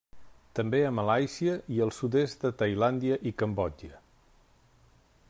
També 0.59 0.79
a 0.85 0.91
Malàisia 0.99 1.53
i 1.75 1.77
al 1.87 1.93
sud-est 1.97 2.47
de 2.47 2.53
Tailàndia 2.63 3.21
i 3.33 3.37
Cambodja. 3.43 4.03